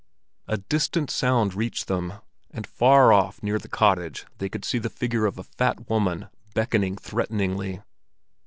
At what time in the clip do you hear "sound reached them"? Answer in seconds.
1.11-2.13